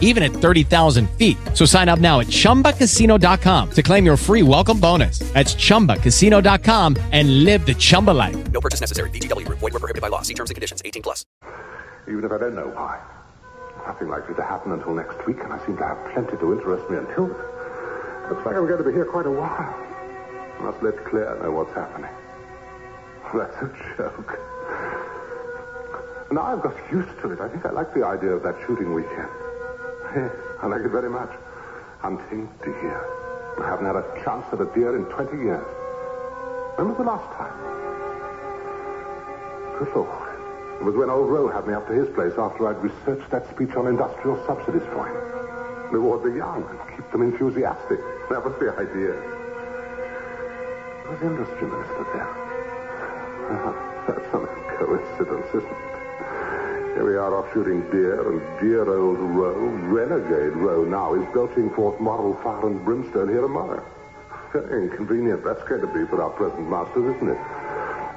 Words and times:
even 0.00 0.22
at 0.22 0.30
30,000 0.30 1.10
feet. 1.18 1.36
So 1.52 1.66
sign 1.66 1.90
up 1.90 1.98
now 1.98 2.20
at 2.20 2.28
chumbacasino.com 2.28 3.70
to 3.72 3.82
claim 3.82 4.06
your 4.06 4.16
free 4.16 4.42
welcome 4.42 4.80
bonus. 4.80 5.18
That's 5.34 5.54
chumbacasino.com 5.54 6.96
and 7.12 7.44
live 7.44 7.66
the 7.66 7.74
Chumba 7.74 8.12
life. 8.12 8.36
No 8.52 8.60
purchase 8.60 8.80
necessary. 8.80 9.10
VGW 9.10 9.44
Group. 9.44 9.58
Void 9.58 9.72
were 9.74 9.80
prohibited 9.80 10.02
by 10.02 10.08
law. 10.08 10.22
See 10.22 10.34
terms 10.34 10.50
and 10.50 10.54
conditions. 10.54 10.80
18 10.84 11.02
plus. 11.02 11.26
Even 12.08 12.24
if 12.24 12.32
I 12.32 12.38
don't 12.38 12.54
know 12.54 12.68
why. 12.68 13.00
Nothing 13.86 14.08
likely 14.08 14.34
to 14.36 14.42
happen 14.42 14.72
until 14.72 14.94
next 14.94 15.26
week, 15.26 15.36
and 15.42 15.52
I 15.52 15.58
seem 15.66 15.76
to 15.76 15.84
have 15.84 15.98
plenty 16.12 16.36
to 16.38 16.52
interest 16.54 16.88
me 16.88 16.96
until 16.96 17.26
then. 17.26 18.30
Looks 18.30 18.46
like 18.46 18.56
I'm 18.56 18.66
going 18.66 18.78
to 18.78 18.84
be 18.84 18.92
here 18.92 19.04
quite 19.04 19.26
a 19.26 19.30
while. 19.30 19.76
Must 20.60 20.82
let 20.82 21.04
Claire 21.04 21.38
know 21.42 21.50
what's 21.50 21.74
happening. 21.74 22.10
That's 23.34 23.56
a 23.56 23.68
joke. 23.96 24.38
Now 26.32 26.42
I've 26.42 26.62
got 26.62 26.74
used 26.90 27.10
to 27.20 27.32
it. 27.32 27.40
I 27.40 27.48
think 27.48 27.66
I 27.66 27.70
like 27.70 27.92
the 27.92 28.06
idea 28.06 28.30
of 28.30 28.42
that 28.44 28.56
shooting 28.66 28.94
weekend. 28.94 29.28
I 30.62 30.66
like 30.66 30.82
it 30.82 30.90
very 30.90 31.10
much. 31.10 31.30
Hunting 31.98 32.48
deer. 32.62 33.02
I 33.58 33.66
haven't 33.66 33.86
had 33.86 33.96
a 33.96 34.06
chance 34.22 34.46
at 34.52 34.60
a 34.60 34.66
deer 34.66 34.94
in 34.94 35.06
20 35.06 35.36
years. 35.42 35.66
When 36.76 36.88
was 36.88 36.96
the 36.98 37.02
last 37.02 37.26
time? 37.34 37.58
Good 39.78 39.90
Lord. 39.96 40.30
It 40.78 40.84
was 40.84 40.94
when 40.94 41.10
old 41.10 41.30
Rowe 41.30 41.48
had 41.48 41.66
me 41.66 41.74
up 41.74 41.88
to 41.88 41.94
his 41.94 42.08
place 42.14 42.34
after 42.38 42.68
I'd 42.68 42.78
researched 42.78 43.28
that 43.30 43.50
speech 43.50 43.74
on 43.74 43.88
industrial 43.88 44.38
subsidies 44.46 44.86
for 44.92 45.06
him. 45.06 45.90
Reward 45.90 46.22
the 46.22 46.36
young 46.36 46.62
and 46.62 46.78
keep 46.94 47.10
them 47.10 47.22
enthusiastic. 47.22 47.98
That 48.30 48.44
was 48.44 48.54
the 48.62 48.70
idea. 48.70 49.18
He 51.02 51.08
was 51.10 51.22
industry 51.22 51.66
minister 51.66 52.06
then. 52.14 52.30
That's 54.06 54.30
a 54.30 54.46
coincidence, 54.78 55.48
isn't 55.50 55.66
it? 55.66 55.93
Here 56.94 57.04
we 57.04 57.16
are 57.16 57.34
off 57.34 57.52
shooting 57.52 57.82
deer, 57.90 58.22
and 58.30 58.38
dear 58.60 58.86
old 58.86 59.18
Rowe, 59.18 59.66
renegade 59.90 60.54
Rowe 60.54 60.84
now, 60.84 61.14
is 61.14 61.26
belching 61.34 61.68
forth 61.74 61.98
moral 61.98 62.34
fire 62.34 62.68
and 62.68 62.84
brimstone 62.84 63.28
here 63.28 63.40
tomorrow. 63.40 63.82
Very 64.52 64.84
inconvenient 64.84 65.42
that's 65.42 65.64
going 65.64 65.80
to 65.80 65.88
be 65.88 66.06
for 66.06 66.22
our 66.22 66.30
present 66.30 66.70
masters, 66.70 67.16
isn't 67.16 67.30
it? 67.30 67.38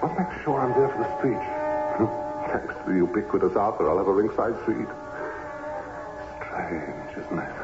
I'll 0.05 0.13
make 0.13 0.29
sure 0.43 0.61
I'm 0.61 0.77
there 0.77 0.93
for 0.93 1.01
the 1.01 1.09
speech. 1.17 1.41
Thanks 2.53 2.77
to 2.85 2.91
the 2.93 2.97
ubiquitous 3.01 3.57
Arthur, 3.57 3.89
I'll 3.89 3.97
have 3.97 4.07
a 4.07 4.13
ringside 4.13 4.53
seat. 4.69 4.89
Strange, 6.37 7.17
isn't 7.17 7.39
it? 7.39 7.55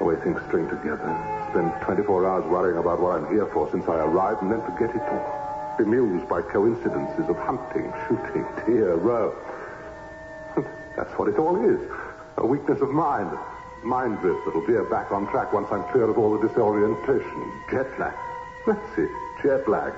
The 0.00 0.04
way 0.04 0.16
things 0.26 0.42
string 0.50 0.66
together. 0.66 1.06
Spend 1.54 1.70
24 1.86 2.26
hours 2.26 2.44
worrying 2.50 2.78
about 2.78 2.98
what 2.98 3.14
I'm 3.14 3.30
here 3.30 3.46
for 3.54 3.70
since 3.70 3.86
I 3.86 3.94
arrived 3.94 4.42
and 4.42 4.50
then 4.50 4.60
forget 4.66 4.90
it 4.90 5.06
all. 5.06 5.76
Bemused 5.78 6.28
by 6.28 6.42
coincidences 6.42 7.30
of 7.30 7.38
hunting, 7.38 7.94
shooting, 8.10 8.42
deer, 8.66 8.96
row. 8.96 9.30
That's 11.02 11.18
what 11.18 11.26
it 11.26 11.36
all 11.36 11.58
is. 11.68 11.80
A 12.36 12.46
weakness 12.46 12.80
of 12.80 12.90
mind. 12.90 13.36
Mind 13.82 14.20
drift 14.20 14.46
that'll 14.46 14.64
veer 14.64 14.84
back 14.84 15.10
on 15.10 15.26
track 15.32 15.52
once 15.52 15.66
I'm 15.72 15.82
clear 15.90 16.08
of 16.08 16.16
all 16.16 16.38
the 16.38 16.46
disorientation. 16.46 17.52
Jet 17.68 17.98
lag. 17.98 18.14
That's 18.68 18.98
it. 18.98 19.10
Jet 19.42 19.68
lag. 19.68 19.92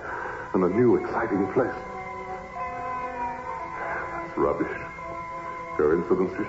And 0.54 0.64
a 0.64 0.68
new 0.70 0.96
exciting 0.96 1.46
place. 1.52 1.76
That's 2.56 4.38
rubbish. 4.38 4.72
Coincidences. 5.76 6.46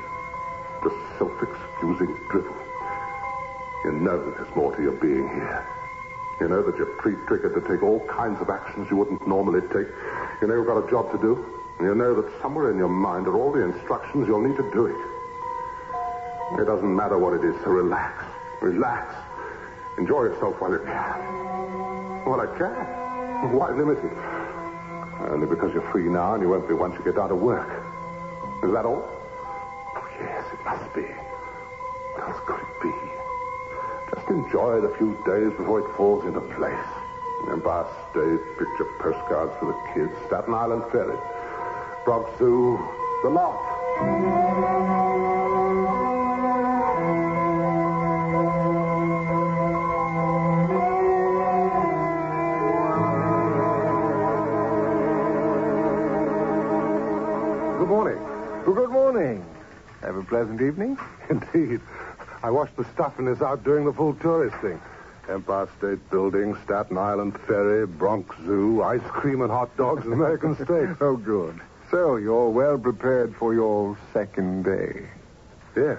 Just 0.82 0.96
self-excusing 1.20 2.16
drivel. 2.32 2.56
You 3.84 3.92
know 3.92 4.32
there's 4.38 4.56
more 4.56 4.74
to 4.74 4.82
your 4.82 4.94
being 4.94 5.28
here. 5.28 5.68
You 6.40 6.48
know 6.48 6.64
that 6.64 6.78
you're 6.78 6.96
pre-triggered 6.96 7.56
to 7.56 7.62
take 7.70 7.84
all 7.84 8.00
kinds 8.08 8.40
of 8.40 8.50
actions 8.50 8.88
you 8.90 8.96
wouldn't 8.96 9.28
normally 9.28 9.68
take. 9.68 9.88
You 10.42 10.48
know 10.48 10.54
you've 10.54 10.66
got 10.66 10.78
a 10.78 10.90
job 10.90 11.12
to 11.12 11.18
do. 11.18 11.46
You 11.80 11.94
know 11.94 12.22
that 12.22 12.42
somewhere 12.42 12.72
in 12.72 12.78
your 12.78 12.90
mind 12.90 13.28
are 13.28 13.36
all 13.36 13.52
the 13.52 13.62
instructions 13.62 14.28
you'll 14.28 14.48
need 14.48 14.56
to 14.56 14.72
do 14.72 14.86
it. 14.86 14.96
It 16.62 16.66
doesn't 16.66 16.96
matter 16.96 17.18
what 17.18 17.34
it 17.34 17.44
is, 17.44 17.56
so 17.64 17.70
relax. 17.70 18.24
Relax. 18.62 19.14
Enjoy 19.98 20.24
yourself 20.24 20.60
while 20.62 20.72
you 20.72 20.80
can. 20.80 21.20
While 22.24 22.40
I 22.40 22.48
can? 22.58 23.52
Why 23.52 23.72
limit 23.72 23.98
it? 24.00 24.18
Only 25.32 25.48
because 25.48 25.74
you're 25.74 25.90
free 25.92 26.08
now 26.08 26.34
and 26.34 26.44
you 26.44 26.50
won't 26.50 26.68
be 26.68 26.74
once 26.74 26.96
you 26.98 27.04
get 27.04 27.18
out 27.18 27.32
of 27.32 27.40
work. 27.40 27.68
Is 28.64 28.72
that 28.72 28.86
all? 28.86 29.04
Oh, 29.96 30.08
yes, 30.20 30.46
it 30.54 30.64
must 30.64 30.94
be. 30.96 31.04
What 31.04 32.30
else 32.30 32.42
could 32.46 32.60
it 32.60 32.82
be? 32.82 32.94
Just 34.16 34.30
enjoy 34.30 34.80
the 34.80 34.96
few 34.98 35.12
days 35.26 35.52
before 35.58 35.80
it 35.82 35.98
falls 35.98 36.24
into 36.24 36.40
place. 36.40 36.88
Empire 37.52 37.86
State, 38.10 38.42
picture 38.58 38.88
postcards 39.00 39.54
for 39.60 39.68
the 39.68 39.94
kids, 39.94 40.12
Staten 40.28 40.54
Island 40.54 40.84
Ferry, 40.92 41.18
Bronx 42.06 42.30
Zoo, 42.38 42.78
the 43.24 43.30
lot. 43.30 44.66
Good 57.78 57.90
morning. 57.90 58.18
Good 58.66 58.90
morning. 58.90 59.46
Have 60.02 60.16
a 60.16 60.24
pleasant 60.24 60.62
evening? 60.62 60.98
Indeed. 61.30 61.82
I 62.42 62.50
washed 62.50 62.76
the 62.78 62.86
stuffiness 62.94 63.42
out 63.42 63.64
during 63.64 63.86
the 63.86 63.94
full 63.94 64.14
tourist 64.16 64.56
thing. 64.58 64.80
Empire 65.28 65.68
State 65.78 66.10
Building, 66.12 66.56
Staten 66.64 66.98
Island 66.98 67.38
Ferry, 67.48 67.86
Bronx 67.86 68.36
Zoo, 68.46 68.82
ice 68.84 69.02
cream 69.08 69.42
and 69.42 69.52
hot 69.52 69.76
dogs 69.76 70.06
American 70.06 70.56
steaks. 70.64 70.98
Oh, 71.02 71.18
good. 71.18 71.60
So 71.96 72.18
you're 72.18 72.50
well 72.50 72.78
prepared 72.78 73.34
for 73.38 73.54
your 73.54 73.98
second 74.12 74.66
day. 74.66 75.08
Yes. 75.78 75.98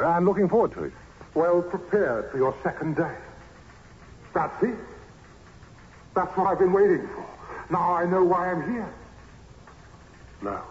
I'm 0.00 0.24
looking 0.24 0.48
forward 0.48 0.72
to 0.72 0.84
it. 0.84 0.94
Well 1.34 1.60
prepared 1.60 2.30
for 2.30 2.38
your 2.38 2.54
second 2.62 2.96
day. 2.96 3.14
That's 4.32 4.62
it. 4.62 4.78
That's 6.14 6.34
what 6.34 6.46
I've 6.46 6.58
been 6.58 6.72
waiting 6.72 7.06
for. 7.08 7.26
Now 7.68 7.92
I 7.92 8.06
know 8.06 8.24
why 8.24 8.52
I'm 8.52 8.72
here. 8.72 8.90
No. 10.40 10.62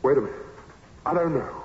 Wait 0.00 0.16
a 0.16 0.22
minute. 0.22 0.46
I 1.04 1.12
don't 1.12 1.34
know. 1.34 1.64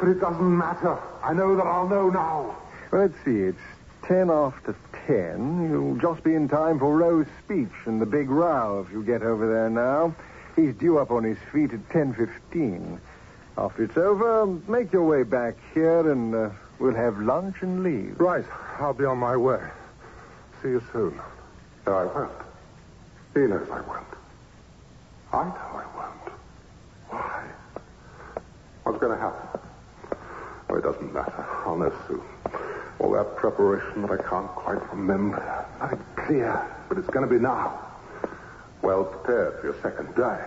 But 0.00 0.08
it 0.08 0.18
doesn't 0.18 0.58
matter. 0.58 0.98
I 1.22 1.32
know 1.32 1.54
that 1.54 1.64
I'll 1.64 1.88
know 1.88 2.10
now. 2.10 2.56
Well, 2.90 3.02
let's 3.02 3.14
see. 3.24 3.38
It's 3.38 3.62
ten 4.02 4.28
after 4.30 4.74
ten. 5.06 5.70
You'll 5.70 5.96
just 5.98 6.24
be 6.24 6.34
in 6.34 6.48
time 6.48 6.80
for 6.80 6.96
Rowe's 6.96 7.28
speech 7.44 7.70
and 7.84 8.02
the 8.02 8.06
big 8.06 8.28
row 8.30 8.84
if 8.84 8.92
you 8.92 9.04
get 9.04 9.22
over 9.22 9.48
there 9.48 9.70
now. 9.70 10.12
He's 10.60 10.74
due 10.74 10.98
up 10.98 11.10
on 11.10 11.24
his 11.24 11.38
feet 11.50 11.72
at 11.72 11.88
ten 11.90 12.12
fifteen. 12.12 13.00
After 13.56 13.84
it's 13.84 13.96
over, 13.96 14.46
make 14.68 14.92
your 14.92 15.04
way 15.04 15.22
back 15.22 15.54
here 15.72 16.10
and 16.12 16.34
uh, 16.34 16.50
we'll 16.78 16.94
have 16.94 17.18
lunch 17.18 17.56
and 17.62 17.82
leave. 17.82 18.20
Right. 18.20 18.44
I'll 18.78 18.92
be 18.92 19.06
on 19.06 19.16
my 19.16 19.36
way. 19.38 19.60
See 20.62 20.68
you 20.68 20.82
soon. 20.92 21.18
No, 21.86 21.94
I 21.94 22.04
won't. 22.04 22.32
He 23.32 23.40
knows 23.40 23.68
I 23.70 23.80
won't. 23.80 24.06
I 25.32 25.44
know 25.44 25.54
I 25.54 25.84
won't. 25.96 26.34
Why? 27.08 27.44
What's 28.82 28.98
going 28.98 29.16
to 29.16 29.18
happen? 29.18 29.60
Oh, 30.68 30.74
it 30.74 30.82
doesn't 30.82 31.12
matter. 31.14 31.46
I'll 31.64 31.76
know 31.76 31.92
soon. 32.06 32.22
All 32.98 33.12
that 33.12 33.34
preparation 33.36 34.02
that 34.02 34.10
I 34.10 34.18
can't 34.28 34.48
quite 34.48 34.92
remember. 34.92 35.66
Nothing 35.80 36.04
clear, 36.16 36.66
but 36.88 36.98
it's 36.98 37.08
going 37.08 37.26
to 37.26 37.34
be 37.34 37.40
now. 37.40 37.89
Well 38.82 39.04
prepared 39.04 39.60
for 39.60 39.66
your 39.66 39.76
second 39.82 40.14
day. 40.14 40.40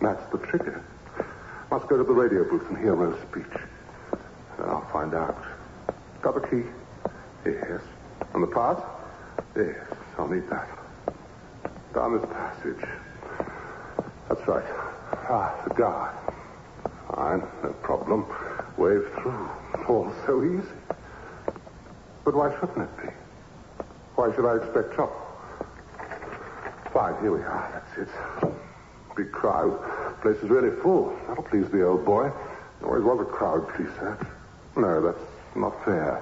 That's 0.00 0.24
the 0.32 0.38
trigger. 0.38 0.82
Must 1.70 1.86
go 1.88 1.98
to 1.98 2.04
the 2.04 2.12
radio 2.12 2.44
booth 2.48 2.66
and 2.68 2.78
hear 2.78 2.94
Rowe's 2.94 3.20
speech. 3.30 3.60
I'll 4.58 4.88
find 4.92 5.14
out. 5.14 5.36
Got 6.22 6.34
the 6.40 6.48
key? 6.48 6.64
Yes. 7.44 7.82
And 8.34 8.42
the 8.42 8.46
pass? 8.46 8.80
Yes, 9.56 9.76
I'll 10.16 10.28
need 10.28 10.48
that. 10.50 10.68
Down 11.94 12.18
this 12.18 12.28
passage. 12.30 12.88
That's 14.28 14.46
right. 14.48 14.64
Ah, 15.30 15.54
the 15.66 15.74
guard. 15.74 16.14
Fine, 17.14 17.42
no 17.62 17.72
problem. 17.82 18.26
Wave 18.76 19.06
through. 19.20 19.48
All 19.88 20.12
so 20.26 20.42
easy. 20.44 20.68
But 22.24 22.34
why 22.34 22.54
shouldn't 22.58 22.78
it 22.78 23.02
be? 23.02 23.08
Why 24.14 24.34
should 24.34 24.46
I 24.46 24.56
expect 24.56 24.94
trouble? 24.94 25.16
Fine, 26.98 27.22
here 27.22 27.30
we 27.30 27.38
are. 27.42 27.70
That's 27.94 28.10
it. 28.10 28.52
Big 29.16 29.30
crowd. 29.30 29.70
Place 30.20 30.36
is 30.38 30.50
really 30.50 30.74
full. 30.82 31.16
That'll 31.28 31.44
please 31.44 31.70
the 31.70 31.86
old 31.86 32.04
boy. 32.04 32.28
Always 32.82 33.04
was 33.04 33.20
a 33.20 33.24
crowd 33.24 33.68
pleaser. 33.68 34.18
No, 34.76 35.00
that's 35.00 35.22
not 35.54 35.78
fair. 35.84 36.18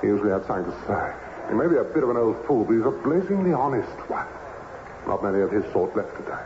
He 0.00 0.06
usually 0.06 0.30
had 0.30 0.46
something 0.46 0.72
to 0.72 0.78
say. 0.86 1.12
He 1.50 1.54
may 1.54 1.68
be 1.68 1.76
a 1.76 1.84
bit 1.84 2.02
of 2.02 2.08
an 2.08 2.16
old 2.16 2.42
fool, 2.46 2.64
but 2.64 2.72
he's 2.72 2.86
a 2.86 2.96
blazingly 3.04 3.52
honest 3.52 3.92
one. 4.08 4.24
Not 5.06 5.22
many 5.22 5.42
of 5.42 5.52
his 5.52 5.70
sort 5.70 5.94
left 5.94 6.16
today. 6.16 6.40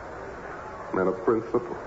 Men 0.93 1.07
of 1.07 1.15
principle. 1.23 1.77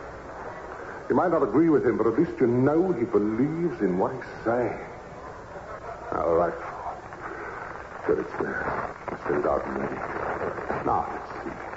You 1.10 1.16
might 1.16 1.32
not 1.32 1.42
agree 1.42 1.68
with 1.68 1.84
him, 1.84 1.98
but 1.98 2.06
at 2.06 2.18
least 2.18 2.32
you 2.40 2.46
know 2.46 2.92
he 2.92 3.04
believes 3.04 3.78
in 3.82 3.98
what 3.98 4.14
he's 4.14 4.32
saying. 4.42 4.80
All 6.12 6.32
right. 6.32 6.56
Good, 8.06 8.20
it's 8.20 8.32
there. 8.40 8.88
It 9.28 9.46
out 9.46 9.66
and 9.66 9.78
ready. 9.78 9.94
Now, 10.86 11.08
let's 11.12 11.44
see. 11.44 11.73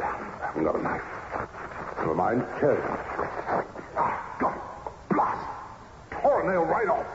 I 0.00 0.46
haven't 0.46 0.64
got 0.64 0.74
a 0.76 0.82
knife. 0.82 1.02
Never 1.98 2.14
mind. 2.14 2.44
Carry 2.58 2.80
on. 2.82 2.98
Ah, 3.96 4.36
it. 4.40 4.60
Blast. 5.10 5.46
Tore 6.10 6.42
a 6.42 6.46
nail 6.50 6.64
right 6.64 6.88
off. 6.88 7.06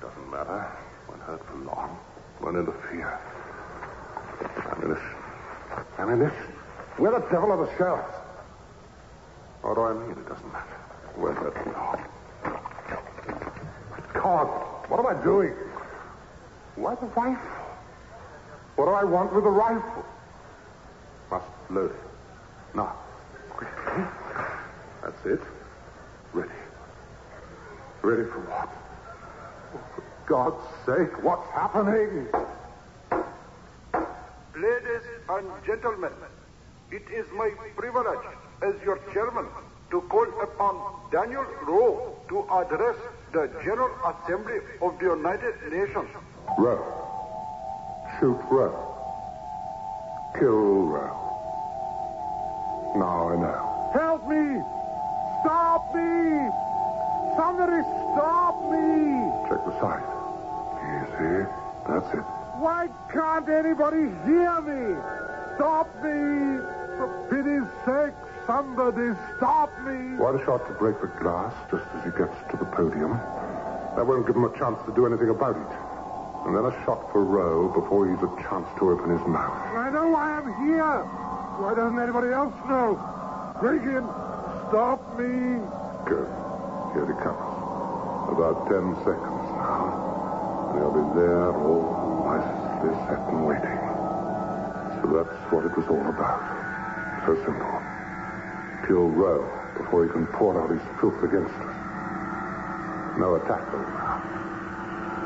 Doesn't 0.00 0.30
matter. 0.30 0.70
Won't 1.08 1.22
hurt 1.22 1.44
for 1.46 1.56
long. 1.58 1.98
Won't 2.40 2.56
interfere. 2.56 3.18
Ammunition. 4.70 5.16
Ammunition. 5.98 6.52
Where 6.98 7.12
the 7.12 7.26
devil 7.30 7.50
are 7.52 7.66
the 7.66 7.76
shells? 7.76 8.12
What 9.62 9.74
do 9.74 9.82
I 9.82 9.94
mean? 9.94 10.10
It 10.12 10.28
doesn't 10.28 10.52
matter. 10.52 10.76
Hurt 11.16 11.54
for 11.54 11.72
long. 11.72 12.04
God, 14.12 14.46
what 14.88 15.00
am 15.00 15.06
I 15.06 15.24
doing? 15.24 15.54
Why 16.76 16.94
the 16.94 17.06
rifle? 17.06 17.63
What 18.76 18.86
do 18.86 18.90
I 18.90 19.04
want 19.04 19.32
with 19.32 19.44
a 19.44 19.50
rifle? 19.50 20.04
Must 21.30 21.46
load 21.70 21.90
it. 21.90 21.96
Now, 22.74 22.96
quickly. 23.50 23.76
Eh? 23.86 24.06
That's 25.02 25.26
it. 25.26 25.40
Ready. 26.32 26.50
Ready 28.02 28.24
for 28.24 28.40
what? 28.40 28.68
Oh, 29.74 29.80
for 29.94 30.04
God's 30.26 30.64
sake, 30.86 31.22
what's 31.22 31.48
happening? 31.50 32.26
Ladies 34.56 35.02
and 35.28 35.46
gentlemen, 35.64 36.12
it 36.90 37.02
is 37.12 37.26
my 37.36 37.50
privilege 37.76 38.26
as 38.62 38.74
your 38.84 38.98
chairman 39.12 39.46
to 39.90 40.00
call 40.02 40.26
upon 40.42 41.10
Daniel 41.12 41.44
Rowe 41.66 42.16
to 42.28 42.40
address 42.50 42.96
the 43.32 43.48
General 43.62 43.90
Assembly 44.04 44.58
of 44.80 44.98
the 44.98 45.06
United 45.06 45.54
Nations. 45.70 46.08
Rowe. 46.58 47.03
Shoot. 48.24 48.40
Kill 50.38 50.86
Rowe. 50.88 51.20
Now 52.96 53.28
I 53.28 53.36
know. 53.36 53.90
Help 53.92 54.26
me! 54.26 54.64
Stop 55.42 55.94
me! 55.94 56.48
Somebody 57.36 57.84
stop 57.84 58.56
me! 58.72 59.28
Check 59.44 59.60
the 59.68 59.76
sight. 59.78 60.08
Easy. 60.88 61.44
That's 61.86 62.14
it. 62.14 62.24
Why 62.64 62.88
can't 63.12 63.46
anybody 63.46 64.08
hear 64.24 64.56
me? 64.62 64.96
Stop 65.56 65.94
me! 65.96 66.64
For 66.96 67.28
pity's 67.28 67.68
sake, 67.84 68.16
somebody 68.46 69.12
stop 69.36 69.68
me! 69.80 70.16
One 70.16 70.42
shot 70.46 70.66
to 70.68 70.72
break 70.72 70.98
the 71.02 71.08
glass 71.20 71.52
just 71.70 71.84
as 71.92 72.04
he 72.04 72.10
gets 72.16 72.32
to 72.52 72.56
the 72.56 72.64
podium. 72.64 73.20
That 73.96 74.06
won't 74.06 74.26
give 74.26 74.34
him 74.34 74.44
a 74.44 74.58
chance 74.58 74.78
to 74.86 74.94
do 74.94 75.04
anything 75.04 75.28
about 75.28 75.58
it. 75.58 75.83
And 76.44 76.54
then 76.54 76.64
a 76.66 76.84
shot 76.84 77.10
for 77.10 77.24
Rowe 77.24 77.68
before 77.68 78.06
he's 78.08 78.22
a 78.22 78.28
chance 78.44 78.68
to 78.78 78.90
open 78.90 79.16
his 79.16 79.26
mouth. 79.26 79.56
I 79.72 79.88
know 79.90 80.08
why 80.08 80.36
I'm 80.36 80.52
here. 80.66 81.00
Why 81.56 81.74
doesn't 81.74 81.98
anybody 81.98 82.32
else 82.32 82.52
know? 82.68 83.00
Break 83.60 83.82
in. 83.82 84.04
Stop 84.68 85.00
me. 85.16 85.62
Good. 86.04 86.28
Here 86.92 87.06
he 87.08 87.16
comes. 87.22 87.40
About 88.28 88.68
ten 88.68 88.92
seconds 89.06 89.46
now. 89.56 90.68
And 90.68 90.84
he'll 90.84 90.92
be 90.92 91.06
there 91.16 91.54
all 91.56 92.28
nicely 92.28 92.92
set 93.08 93.24
and 93.32 93.46
waiting. 93.46 93.80
So 95.00 95.16
that's 95.16 95.36
what 95.48 95.64
it 95.64 95.72
was 95.76 95.88
all 95.88 96.06
about. 96.12 96.44
So 97.24 97.36
simple. 97.40 97.80
Kill 98.86 99.08
Rowe 99.16 99.48
before 99.78 100.04
he 100.04 100.10
can 100.12 100.26
pour 100.26 100.60
out 100.60 100.68
his 100.70 100.82
filth 101.00 101.22
against 101.24 101.54
us. 101.56 101.76
No 103.16 103.36
attack 103.36 103.64
on 103.72 103.80
him. 103.80 103.94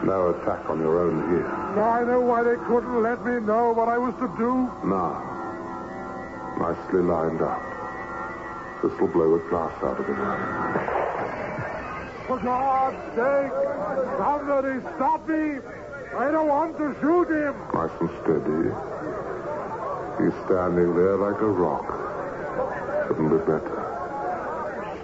No 0.05 0.31
attack 0.31 0.69
on 0.71 0.81
your 0.81 1.01
own 1.01 1.29
here. 1.31 1.43
Now 1.75 1.91
I 1.91 2.05
know 2.05 2.21
why 2.21 2.43
they 2.43 2.57
couldn't 2.67 3.03
let 3.03 3.25
me 3.25 3.41
know 3.41 3.73
what 3.73 3.89
I 3.89 3.99
was 3.99 4.15
to 4.15 4.29
do. 4.39 4.71
Now, 4.87 5.25
nicely 6.59 7.03
lined 7.03 7.43
up. 7.43 7.63
This'll 8.81 9.09
blow 9.09 9.35
a 9.35 9.39
glass 9.51 9.73
out 9.83 9.99
of 9.99 10.07
the 10.07 10.13
room. 10.13 10.99
For 12.27 12.39
God's 12.39 12.97
sake, 13.17 13.53
somebody 14.19 14.81
stop 14.95 15.29
me. 15.29 15.59
I 16.17 16.31
don't 16.31 16.49
want 16.49 16.79
to 16.79 16.95
shoot 17.01 17.29
him. 17.29 17.55
Nice 17.75 17.91
and 18.01 18.11
steady. 18.23 18.71
He's 20.23 20.45
standing 20.47 20.95
there 20.95 21.17
like 21.17 21.41
a 21.41 21.47
rock. 21.47 21.87
Couldn't 23.09 23.31
be 23.31 23.39
better. 23.39 23.83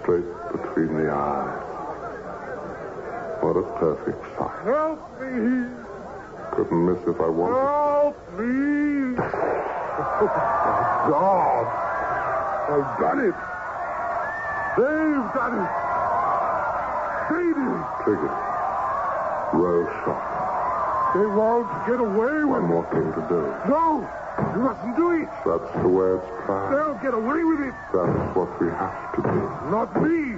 Straight 0.01 0.25
between 0.51 0.95
the 0.97 1.11
eyes. 1.11 1.74
What 3.45 3.57
a 3.57 3.63
perfect 3.77 4.17
sight. 4.39 4.65
Help 4.65 5.21
me. 5.21 5.69
Couldn't 6.57 6.81
miss 6.89 6.97
if 7.05 7.21
I 7.21 7.29
wanted. 7.29 7.61
Help 7.61 8.17
me. 8.41 9.13
oh, 10.01 10.25
God. 11.13 11.65
I've 12.73 12.89
done 12.97 13.19
it. 13.21 13.37
They've 14.81 15.29
done 15.37 15.61
it. 15.61 15.69
They 17.29 17.47
did. 17.53 17.85
Triggered. 18.01 18.33
Rowe 19.53 19.85
shot. 20.01 21.13
They 21.13 21.27
won't 21.29 21.69
get 21.85 21.99
away 22.01 22.43
with 22.49 22.49
One 22.49 22.65
it. 22.65 22.67
more 22.67 22.85
thing 22.89 23.13
to 23.13 23.21
do. 23.29 23.45
No, 23.69 24.01
you 24.57 24.59
mustn't 24.65 24.95
do 24.97 25.21
it. 25.21 25.29
That's 25.45 25.69
the 25.85 25.87
way 25.87 26.17
it's 26.17 26.25
planned. 26.49 26.73
They'll 26.73 26.97
get 26.97 27.13
away 27.13 27.43
with 27.45 27.61
it. 27.61 27.75
That's 27.93 28.35
what 28.35 28.49
we 28.59 28.69
have 28.73 29.15
to 29.17 29.21
do. 29.21 29.69
Not 29.69 30.01
me. 30.01 30.33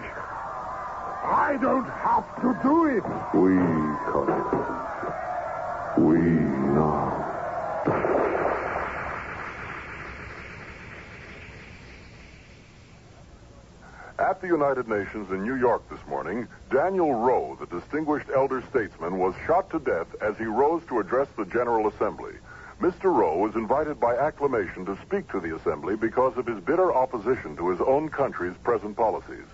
I 1.48 1.56
don't 1.56 1.86
have 1.86 2.36
to 2.42 2.60
do 2.62 2.88
it. 2.88 3.04
We, 3.34 3.56
Connie. 4.12 4.44
We 5.98 6.18
know. 6.76 7.24
At 14.20 14.42
the 14.42 14.48
United 14.48 14.90
Nations 14.90 15.32
in 15.32 15.46
New 15.46 15.56
York 15.56 15.90
this 15.90 16.06
morning, 16.10 16.50
Daniel 16.70 17.14
Rowe, 17.14 17.56
the 17.58 17.80
distinguished 17.80 18.28
elder 18.36 18.62
statesman, 18.70 19.18
was 19.18 19.34
shot 19.46 19.70
to 19.70 19.80
death 19.80 20.08
as 20.20 20.38
he 20.38 20.44
rose 20.44 20.84
to 20.90 21.00
address 21.00 21.30
the 21.38 21.46
General 21.46 21.88
Assembly. 21.88 22.34
Mr. 22.82 23.06
Rowe 23.06 23.38
was 23.38 23.56
invited 23.56 24.02
by 24.02 24.18
acclamation 24.18 24.86
to 24.86 24.98
speak 25.02 25.32
to 25.32 25.40
the 25.40 25.56
Assembly 25.56 25.96
because 25.96 26.36
of 26.36 26.46
his 26.46 26.60
bitter 26.60 26.94
opposition 26.94 27.56
to 27.56 27.70
his 27.70 27.80
own 27.80 28.10
country's 28.10 28.58
present 28.66 28.98
policies. 28.98 29.46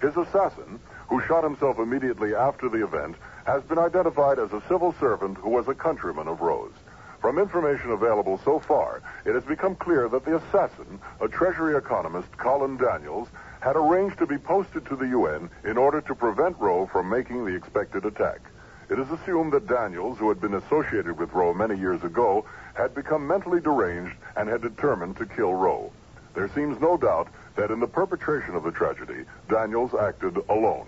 His 0.00 0.16
assassin, 0.16 0.78
who 1.08 1.20
shot 1.22 1.42
himself 1.42 1.78
immediately 1.78 2.34
after 2.34 2.68
the 2.68 2.84
event, 2.84 3.16
has 3.44 3.62
been 3.64 3.78
identified 3.78 4.38
as 4.38 4.52
a 4.52 4.62
civil 4.68 4.94
servant 5.00 5.38
who 5.38 5.50
was 5.50 5.66
a 5.68 5.74
countryman 5.74 6.28
of 6.28 6.40
Rowe's. 6.40 6.72
From 7.20 7.38
information 7.38 7.90
available 7.90 8.38
so 8.44 8.60
far, 8.60 9.02
it 9.24 9.34
has 9.34 9.42
become 9.42 9.74
clear 9.74 10.08
that 10.08 10.24
the 10.24 10.36
assassin, 10.36 11.00
a 11.20 11.26
Treasury 11.26 11.76
economist, 11.76 12.28
Colin 12.38 12.76
Daniels, 12.76 13.28
had 13.60 13.74
arranged 13.74 14.18
to 14.18 14.26
be 14.26 14.38
posted 14.38 14.86
to 14.86 14.94
the 14.94 15.08
UN 15.08 15.50
in 15.64 15.76
order 15.76 16.00
to 16.02 16.14
prevent 16.14 16.60
Rowe 16.60 16.86
from 16.86 17.08
making 17.08 17.44
the 17.44 17.56
expected 17.56 18.04
attack. 18.04 18.40
It 18.88 19.00
is 19.00 19.10
assumed 19.10 19.52
that 19.52 19.66
Daniels, 19.66 20.18
who 20.18 20.28
had 20.28 20.40
been 20.40 20.54
associated 20.54 21.18
with 21.18 21.32
Rowe 21.32 21.52
many 21.52 21.76
years 21.76 22.04
ago, 22.04 22.44
had 22.74 22.94
become 22.94 23.26
mentally 23.26 23.60
deranged 23.60 24.14
and 24.36 24.48
had 24.48 24.62
determined 24.62 25.16
to 25.16 25.26
kill 25.26 25.54
Rowe. 25.54 25.90
There 26.34 26.48
seems 26.54 26.80
no 26.80 26.96
doubt 26.96 27.28
that 27.58 27.72
in 27.72 27.80
the 27.80 27.88
perpetration 27.88 28.54
of 28.54 28.62
the 28.62 28.70
tragedy, 28.70 29.24
Daniels 29.48 29.92
acted 29.92 30.36
alone. 30.48 30.86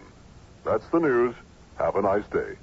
That's 0.65 0.87
the 0.91 1.00
news. 1.00 1.35
Have 1.79 1.97
a 1.97 2.03
nice 2.03 2.25
day. 2.29 2.57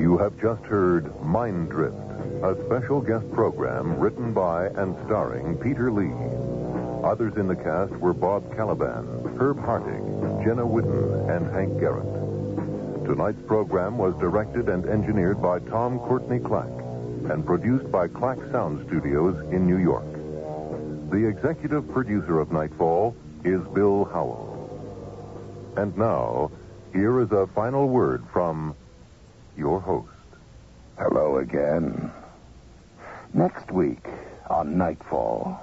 You 0.00 0.16
have 0.18 0.40
just 0.40 0.62
heard 0.62 1.20
Mind 1.24 1.70
Drift, 1.70 1.96
a 2.44 2.56
special 2.66 3.00
guest 3.00 3.28
program 3.32 3.98
written 3.98 4.32
by 4.32 4.66
and 4.66 4.94
starring 5.06 5.56
Peter 5.56 5.90
Lee. 5.90 6.12
Others 7.02 7.36
in 7.36 7.48
the 7.48 7.56
cast 7.56 7.90
were 7.96 8.12
Bob 8.12 8.44
Kaliban, 8.54 9.21
Herb 9.38 9.58
Hartig, 9.58 10.44
Jenna 10.44 10.64
Whitten, 10.64 11.28
and 11.34 11.50
Hank 11.52 11.78
Garrett. 11.80 13.06
Tonight's 13.06 13.42
program 13.46 13.98
was 13.98 14.14
directed 14.18 14.68
and 14.68 14.86
engineered 14.86 15.42
by 15.42 15.58
Tom 15.58 15.98
Courtney 15.98 16.38
Clack 16.38 16.70
and 17.30 17.44
produced 17.44 17.90
by 17.90 18.08
Clack 18.08 18.38
Sound 18.50 18.86
Studios 18.86 19.36
in 19.52 19.66
New 19.66 19.78
York. 19.78 20.10
The 21.10 21.26
executive 21.26 21.90
producer 21.92 22.40
of 22.40 22.52
Nightfall 22.52 23.14
is 23.44 23.60
Bill 23.74 24.04
Howell. 24.04 25.74
And 25.76 25.96
now, 25.96 26.50
here 26.92 27.20
is 27.20 27.32
a 27.32 27.46
final 27.48 27.88
word 27.88 28.24
from 28.32 28.74
your 29.56 29.80
host. 29.80 30.08
Hello 30.98 31.38
again. 31.38 32.10
Next 33.34 33.70
week 33.70 34.06
on 34.48 34.76
Nightfall, 34.76 35.60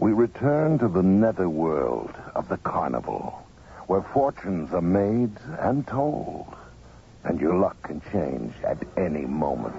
we 0.00 0.12
return 0.12 0.78
to 0.78 0.88
the 0.88 1.02
netherworld 1.02 2.14
of 2.34 2.48
the 2.48 2.56
carnival, 2.58 3.46
where 3.86 4.00
fortunes 4.00 4.72
are 4.72 4.80
made 4.80 5.30
and 5.58 5.86
told, 5.86 6.56
and 7.24 7.38
your 7.38 7.54
luck 7.54 7.76
can 7.82 8.00
change 8.10 8.54
at 8.64 8.78
any 8.96 9.26
moment. 9.26 9.76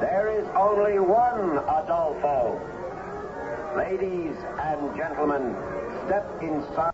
There 0.00 0.38
is 0.38 0.46
only 0.54 0.98
one 0.98 1.56
Adolfo. 1.58 2.60
Ladies 3.74 4.36
and 4.60 4.94
gentlemen, 4.94 5.56
step 6.04 6.42
inside. 6.42 6.93